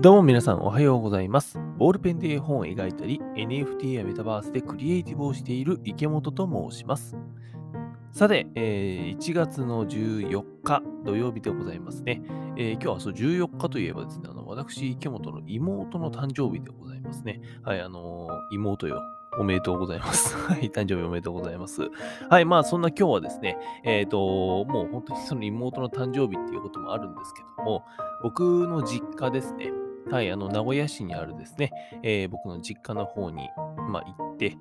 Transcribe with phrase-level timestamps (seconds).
[0.00, 1.58] どうも皆さんおはようございます。
[1.76, 7.18] ボールペンで絵本を描いたり、NFT やメタバースでクリエイティブをしている池本と申します。
[8.10, 12.22] さて、えー1月の14日土曜日でございますね。
[12.56, 17.42] えー今日はそう14日といえばですね、あの私、池本の妹の誕生日でございますね。
[17.62, 19.02] はい、あのー妹よ。
[19.38, 20.34] おめでとうございます。
[20.48, 21.90] はい、誕生日おめでとうございます。
[22.30, 27.84] はい、まあそんな今日はですね、えっ、と、もう本当にその妹の誕生日っていうこともあるんですけども、
[28.22, 29.70] 僕の実家ですね、
[30.08, 31.72] はい、あの、名古屋市にあるですね、
[32.02, 33.48] えー僕の実家の方に、
[33.88, 34.56] まあ、行って、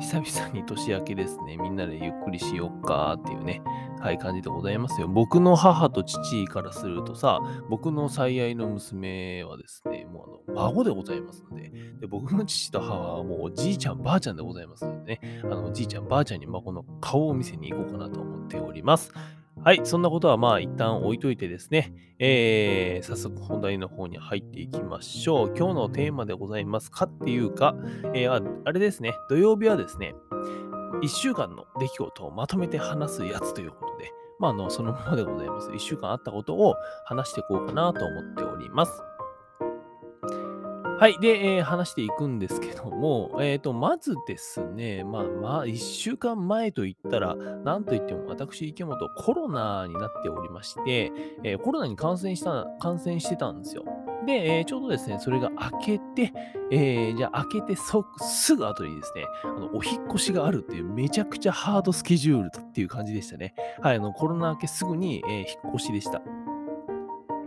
[0.00, 3.62] 久々に年明けですね、みんなでゆっくりしよっかっていうね、
[4.00, 5.08] はい、感じでございますよ。
[5.08, 19.12] 僕の母と父からするとさ、僕の最愛の娘はですね、もうあの、孫でございますので、で僕の父と母はもうおじいちゃん、ばあちゃんでございますのでね、あの、おじいちゃん、ばあちゃんに孫の顔を見せに行こうかなと思っております。
[19.60, 25.54] はい、そんなことはまあ一旦置いといてですね、えー、早速本題の方に入っていきましょう。
[25.56, 27.76] 今日のテーマでございますかっていうか、
[28.14, 30.14] えーああれですね、土曜日はですね、
[31.02, 35.70] 1週間の出来事をまとめて話すやつということで、まあ、あのそのままでございます。
[35.70, 38.92] 1週間あったことを話していこうかなと思っております。
[41.02, 41.18] はい。
[41.18, 53.84] で、えー話していくんですけども、えっ、と、まずですね、まあまあ、1週間前と言ったら、なんといっても私、池本、コロナになっておりまして、えーコロナに感染した、感染してたんですよ。
[54.26, 56.32] で、えーちょうどですね、それが明けて、
[56.70, 63.56] えーじゃあ明けてそすぐ後にですね、あのお引っ越しがあるっていうめちゃくちゃハードスケジュールっていう感じでしたね。
[63.80, 66.22] はい、あのコロナ明けすぐに、えー引っ越しでした。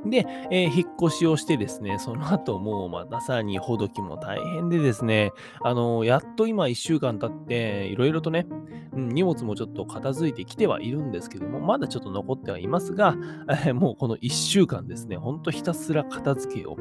[0.10, 8.46] で、えー引っ越しをしてですね、その後もうまたさらにほどきも大変でですね、あのやっと今1週間経って、いろいろとね、
[8.94, 13.16] うん、荷物もちょっと片付いてきてはいるんですけども、まだちょっと残ってはいますが、
[13.50, 16.78] え ーもうこの1週間ですね、ほんとひたすら片付けを、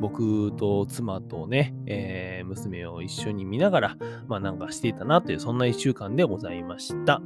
[0.00, 3.96] 僕と妻とね、えー娘を一緒に見ながら、
[4.28, 7.20] まあなんかしていたなという、そんな1週間でございました。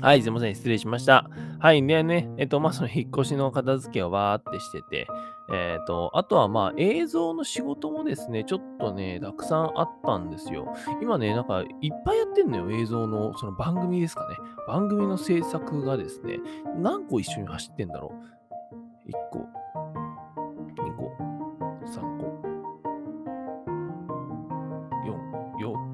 [0.00, 1.28] はい、すいません、失礼しました。
[1.58, 5.08] はい、でね、えっと、まあ、その引っ越しの片付けをわーってしてて、
[5.52, 10.72] えっと、あとはまあ、映像の仕事もですね、ちょっとね、たくさんあったんですよ。
[11.02, 14.36] 今ね、なんか、いっぱいやってんのよ、映像の、その番組ですかね。
[14.68, 16.38] 番組の制作がですね、
[16.76, 19.10] 何個一緒に走ってんだろう。
[19.10, 19.46] 1個、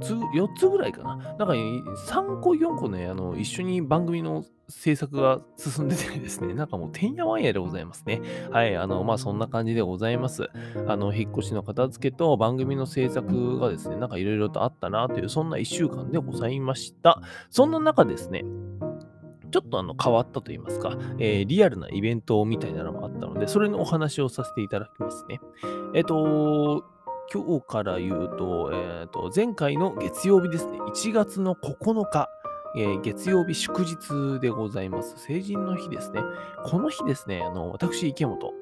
[0.04, 1.16] つ、4つぐらいかな。
[1.16, 8.20] なんか、3個、4個ね、あの、一緒に番組の制作が進んでてですね、 なんかもう、てんやわんやでございますね。
[8.50, 10.48] はい、あの、まあ、そんな感じでございます。
[10.86, 17.20] あの、引っ越しの片付けと番組の制作がですね、なんかいろいろとあったなという、そんな1週間でございました。
[17.50, 18.44] そんな中ですね、
[19.54, 25.40] ちょっとあの変わったと言いますか、えーリアルなイベントみたいなのもあったので、それのお話をさせていただきますね。
[25.94, 26.82] えっ、と、
[27.34, 32.28] 今日から言うと、えっ、と、前回の月曜日ですね、1月の9日、
[32.76, 35.16] えー月曜日祝日でございます。
[35.18, 36.20] 成人の日ですね。
[36.64, 38.52] この日ですね、あの、私、池本、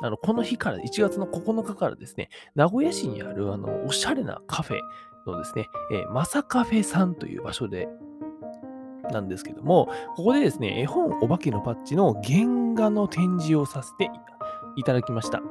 [0.00, 4.80] あの、この日から、1月の9日からですね、名古屋市にある、あの、おしゃれなカフェ
[5.26, 7.88] のですね、えーマサカフェさんという場所で、
[9.10, 14.08] なんですけども、ここでですね、絵本お化けのパッチの原画の展示をさせて
[14.76, 15.42] いただきました。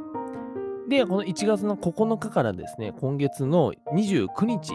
[0.91, 4.73] で、この1月の9日からですね、今月の29日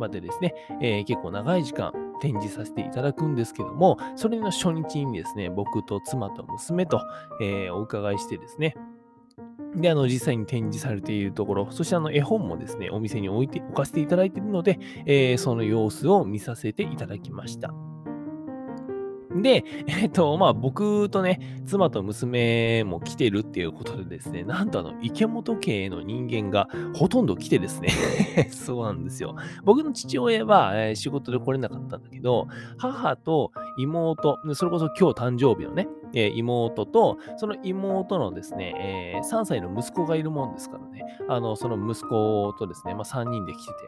[0.00, 1.92] までですね、えー結構長い時間
[2.22, 7.02] 展示させていただくんですけども、それの初日にですね、僕と妻と娘と、
[7.42, 8.76] えーお伺いしてですね、
[9.76, 17.74] で、あの、実際に展示されているところ、そしてあの、絵本もですね、お店に置いて、置かせていただいているので、えーその様子を見させていただきました。
[19.34, 27.88] で、 えっと、まあ、僕とね、妻と娘も来てるっていうことでですね、なんとあの、池本家の人間がほとんど来てですね、
[28.50, 29.36] そうなんですよ。
[29.64, 43.78] 僕の父親は、えー仕事で来れなかったんだけど、母と妹、それこそ今日誕生日のね、えー妹と、その妹のですね、えー3歳の息子がいるもんですからね、あの、その息子とですね、まあ、3人で来てて、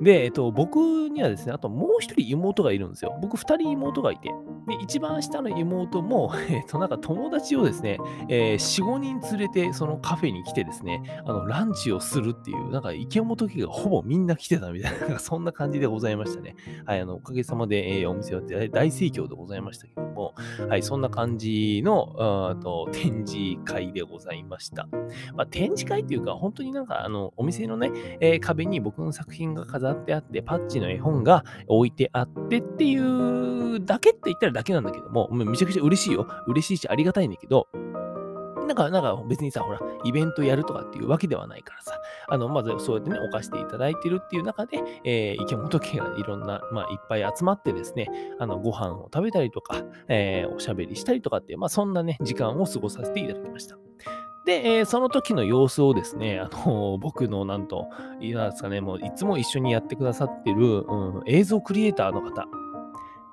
[0.00, 0.76] で、えっと、僕
[1.08, 3.18] にはですね、あともう一人妹がいるんですよ。
[3.20, 4.30] 僕二人妹がいて。
[4.68, 7.98] で、一番下の妹も、 えっと、なんか友達をですね、
[8.28, 16.54] えー、4、5人連れて、そのカフェに来てですね、あの、ランチをするっていう、なんか池本家がほぼみんな来てたみたいな、 そんな感じでございましたね。
[16.84, 20.34] はい、あの、おかげさまで、えーお店は大盛況でございましたけども、
[20.68, 24.88] はい、そんな感じの、と展示会でございました。
[25.34, 36.26] まあ、展示会っていうか、本当になんか、あの、お店のね、えー壁に僕の作品が飾ってあって、パッチの絵本が置いてあってっていうだけって言ったらだけなんだけども、めちゃくちゃ嬉しいよ。
[36.48, 37.68] 嬉しいしありがたいんだけど、
[38.66, 41.92] なんか、なんか別にさ、ほら、イベントやるとかっていうわけではないからさ、
[42.28, 48.08] あの、まずそうやってね、お貸していただいてるっていう中で、えー、池本家がいろんな、まあ、いっぱい集まってですね、
[48.40, 53.78] あの、ご飯を食べたりとか、えー、おしゃべりしたりとかっていう、まあ、そんなね、時間を過ごさせていただきました。
[54.44, 57.88] で、えー、その時の様子をですね、あのー、 僕のなんと、
[58.18, 62.46] いなんですかね、もういつも一緒にやってくださってる、うん、映像クリエイターの方、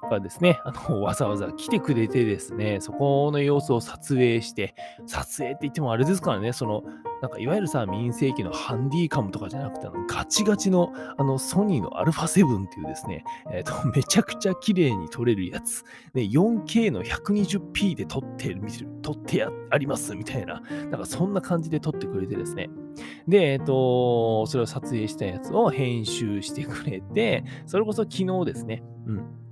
[0.09, 4.75] がですね、あの、わざわざ来てくれてですね、そこの様子を撮影して、
[5.05, 6.83] 撮影って言ってもあれですからね、その、
[7.21, 18.61] なんかいわゆるさ、民生機のハンディカムとかじゃなくて、あのガチガチのあのソニーの α7 っていうですね、え、ー、と、 めちゃくちゃ綺麗に撮れるやつ、ね、4K の 120p で撮ってる、
[19.01, 20.61] 撮ってありますみたいな、
[20.91, 22.69] なんかそんな感じで撮ってくれてですね。
[23.27, 29.44] で、えっ、ー、と、それを撮影したやつを編集してくれて、それこそ昨日ですね、うん。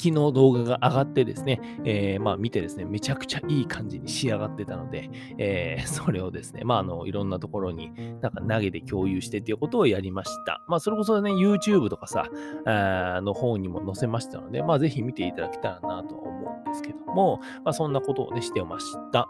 [0.00, 10.62] 昨日動画が上がってですね、えー、まあ見てですね、めちゃくちゃいい感じに仕上がってたので、えー、 それをですね、まああの、いろんなところになんか投げて共有してっていうことをやりました。
[10.68, 12.26] まあそれこそね、YouTube とかさ、
[12.64, 19.28] あの方にも載せましたので、まあぜひ見ていただけたらなと思うんですけども、まあそんなことをね、してました。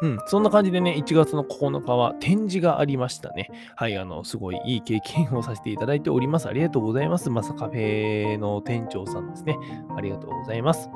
[0.00, 3.50] うん、そんな感じでね、1月の9日は展示がありましたね。
[3.76, 6.48] はい、あの、すごいいい経験をさせていただいております。
[6.48, 7.30] ありがとうございます。
[7.30, 9.58] まさカフェの店長さんですね。
[9.96, 10.88] ありがとうございます。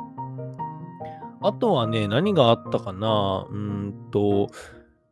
[1.40, 4.49] あとはね、何があったかなうんと、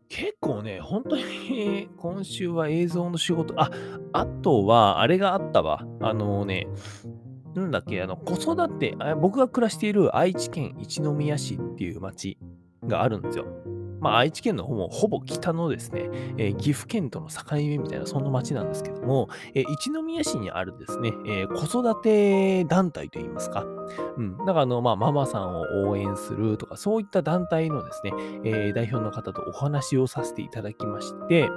[0.09, 3.71] 結構ね、本当に今週は映像の仕事、あ、
[4.13, 5.85] あとは、あれがあったわ。
[6.01, 6.69] あのね、
[7.55, 12.39] なんだっけ、あの、子育て、僕が暮らしている愛知県一宮市っていう町
[12.87, 13.47] があるんですよ。
[14.01, 23.65] まあ、愛知県の方もほぼ北のですね、えー、岐阜県との境目みたいな、そんな町なんですけども、えー、一宮市にあるですね、えー、子育て団体といいますか、
[24.17, 28.13] うん、だからあの、まあ、ママさんを応援するとか、そういった団体のですね、
[28.45, 31.49] え代表の方とお話をさせていただきまして、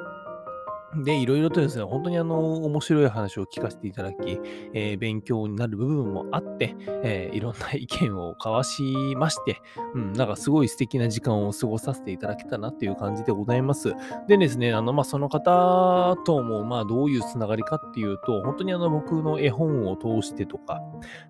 [0.97, 4.39] で、いろいろとですね、本当にあの、面白い話を聞かせていただき、
[4.73, 9.61] えー、勉強になる部分もあって、えー、いろんな意見を交わしまして、
[9.95, 13.93] うん、なんかすごい素敵な時間を過ごさせていただけたなっていう感じでございます。
[14.27, 20.81] でですね、あの、まあ、その方とも、まあ、どういうつながりかっていうと、本当にあの、僕の絵本を通してとか、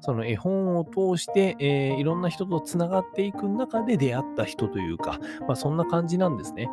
[0.02, 6.70] その絵本を通して、えー、いろんな人とつながっていく中で出会った人というか、まあ、そんな感じなんですね。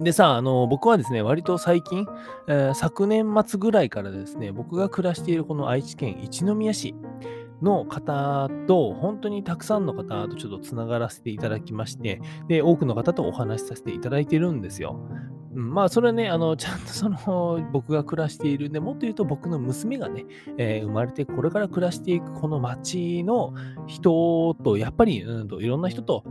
[0.00, 2.06] でさ、あの、僕はですね、割と最近、
[2.48, 6.94] えー、昨年末ぐらいからですね、僕が暮らしているこの愛知県一宮市
[7.62, 14.98] の方と、本当にたくさんの方とちょっとつながらせていただきまして、で、多くの方とお話しさせていただいているんですよ。
[15.54, 20.26] うん、まあ、それはね、あの、ちゃんと その、僕が暮らしている、でもっと言うと僕の娘がね、
[20.58, 23.54] えー、生まれてこれから暮らしていくこの町の
[23.86, 26.24] 人と、やっぱり、うんと、いろんな人と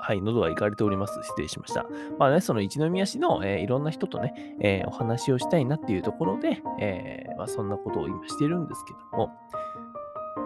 [0.00, 1.20] はい、喉がいかれております。
[1.22, 1.86] 失礼しました。
[2.18, 9.30] まあね、その一宮市の、えー、いろんな人とね、えー、お話をしたいなっていうところで、えー、まあ、そんなことを今してるんですけども、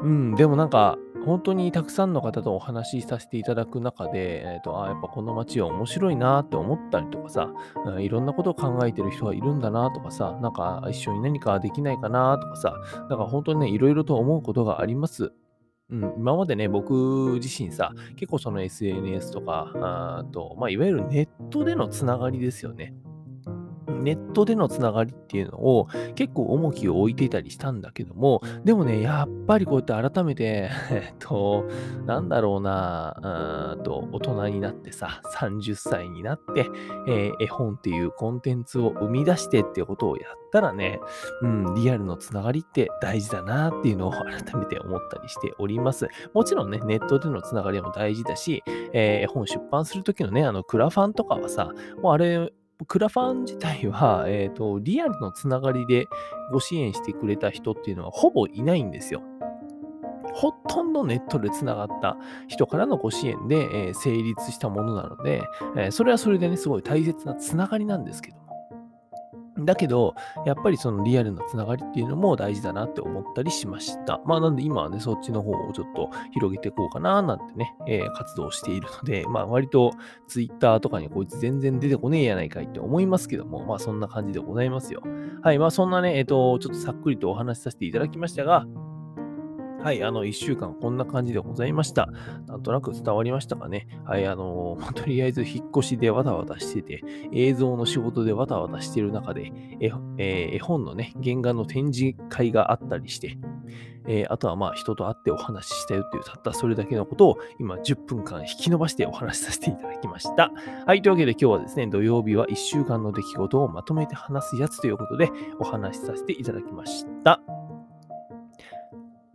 [0.03, 7.50] うん、でもなんか、本当にたくさんの方とお話しさせていただく中で、えーと、あやっぱこの街は面白いなって思ったりとかさ、
[7.85, 12.75] うん、いろんなことを考えてる人がいるんだなとかさ、なんか一緒に何かできないかなとかさ、
[13.11, 15.33] なんか本当にね、いろいろと思うことがあります。
[15.90, 22.94] うん、今までね、僕自身さ、結構その SNS とか、あと、まあ、いわゆるネットでのつながりですよね。
[23.90, 31.68] ネットでのつながりっていうのを結構重きを置いていたりしたんだけども、でもね、やっぱりこうやって改めて、 えっと、
[32.06, 36.66] なんだろうな、うんと、大人になってさ、30歳になって、
[37.06, 41.00] えー、絵本っていうコンテンツを生み出してっていうことをやったらね、
[41.42, 46.09] うん、リアルのつながりって大事だなっていうのを改めて思ったりしております。
[46.35, 52.52] もちろんね、ネットでのつながりも大事だし、えー、絵本出版するときのね、あの、クラファンとかはさ、もうあれ、
[52.84, 56.08] クラファン自体は、 え、ー、と、リアルのつながりで
[56.52, 59.22] ご支援してくれた人っていうのはほぼいないんですよ。
[60.32, 65.42] ほとんどネットでつながった人からのご支援で、えー、成立したものなので、
[65.76, 68.50] えー、それはそれでね、すごい大切なつながりなんですけど
[69.64, 70.14] だけど、
[70.47, 74.21] やっぱりそのリアルなつながりっていうのも大事だなって思ったりしました。
[74.26, 79.93] まあなんで今はね、そっちの方をちょっと広げていこうかななんてね、えー、活動しているので、 まあ割と
[80.29, 85.02] Twitter とかにこいつ全然出てこねえやないかいって思いますけども、まあそんな感じでございますよ。
[85.43, 88.67] はい、まあそんなね、えっ、ー、と、ちょっとさっくりとお話しさせていただきましたが、
[89.82, 92.10] はい、あの、1週間こんな感じでございました。
[92.46, 93.87] なんとなく伝わりましたかね。
[94.04, 103.38] はい、あのー、とりあえず引っ越しでわたわたしてて、映像の仕事でわたわたしてる中で、ええー、絵本のね、原画の展示会があったりして、
[104.06, 110.50] えー、あとはまあ人と会ってお話ししたよっていうたったそれだけのことを今10分間引き伸ばしてお話しさせていただきました。
[110.87, 117.40] はい、というわけで今日はですね、土曜日は1週間の出来事をまとめて話すやつということでお話しさせていただきました。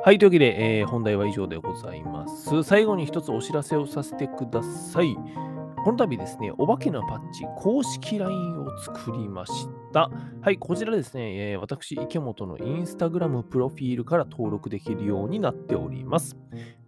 [0.06, 2.62] はい、というわけで、えー、本題は以上でございます。
[2.62, 5.16] 最後に一つお知らせをさせてください。
[5.16, 10.12] この度ですね、お化けのパッチ公式 LINE を作りました。
[10.42, 16.38] はい、こちらですね、えー、私、池本のインスタグラムプロフィールから登録できるようになっております。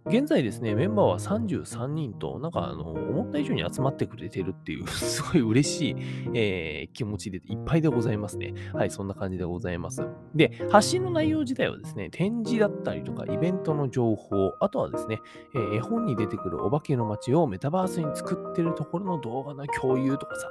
[0.08, 5.96] 現在ですね、メンバーは33人と、なんかあの、思った以上に集まってくれてるっていう、 すごい嬉しい、
[6.34, 8.54] えー、気持ちでいっぱいでございますね。
[8.72, 10.06] はい、そんな感じでございます。
[10.34, 15.20] で、発信の内容自体はですね、展示だったりとか、イベントの情報、あとはですね、
[15.54, 20.50] えー、絵本に出てくるお化けの街をメタバースに作ってるところの動画の共有とかさ、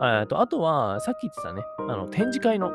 [0.00, 2.72] あとあとは、さっき言ってたね、あの、展示会の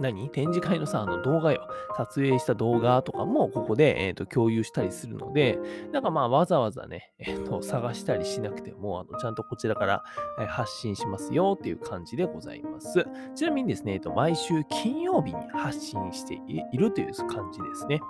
[0.00, 0.28] 何？
[0.30, 1.68] 展示会のさ、あの動画よ。
[1.96, 5.58] 撮影した動画とかもここで、えーと、共有したりするので、
[5.92, 10.04] なんかまあわざわざね、えーと、探したりしなくても、あのちゃんとこちらから、
[10.40, 13.06] えー、発信しますよっていう感じでございます。
[13.34, 16.40] ちなみにですね、えーと、毎週金曜日に発信して
[16.72, 18.00] いるという感じですね。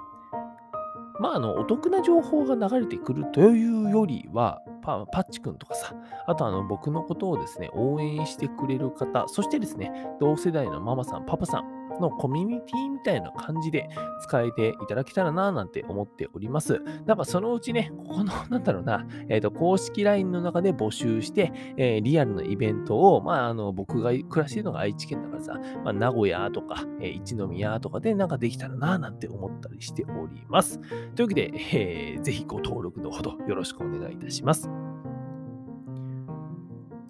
[1.18, 5.94] まあ、あの、お得な情報が流れてくるというよりは、パパッチ君とかさ、
[6.28, 9.90] あとあの、僕のことをですね、応援してくれる方、そしてですね、
[10.20, 13.88] 同世代のママさん、パパさん、のコミュニティみたいな感じで
[14.22, 16.80] 使えていただけたらななんて思っております。
[17.04, 30.80] だかそのうちね、ここの、 なんだろうな、えっ、ー、と、公式 LINE の中で募集して、えー、リアルなイベントを、まあ、あの、僕が暮らしているのが愛知県だからさ、まあ、名古屋とか、えー、一宮とかでなんかできたらななんて思ったりしております。
[31.14, 34.70] というわけで、えー、ぜひご登録のほどよろしくお願いいたします。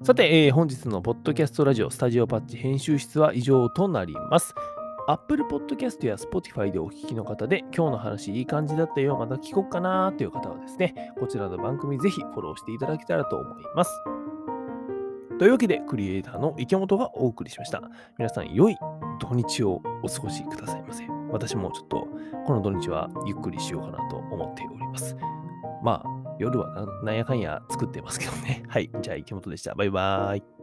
[0.02, 4.54] さて、えー、本日のポッドキャストラジオスタジオパッチ編集室は以上となります。
[5.08, 13.90] Apple Podcast や Spotify でお聞きの方で、今日の話いい感じだったよ、また聞こうかなという方はですね、こちらの番組ぜひフォローしていただけたらと思います。
[15.38, 17.82] というわけで、クリエイターの池本がお送りしました。
[18.18, 18.76] 皆さん、良い
[19.20, 21.06] 土日をお過ごしくださいませ。
[21.30, 22.08] 私もちょっと、
[22.46, 25.16] この土日はゆっくりしようかなと思っております。
[25.82, 28.64] まあ、夜はなんやかんや作ってますけどね。
[28.68, 28.90] はい。
[29.02, 29.75] じゃあ、池本でした。
[29.75, 30.55] バイバーイ。